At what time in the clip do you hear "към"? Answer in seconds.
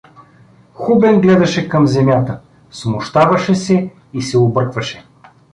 1.69-1.87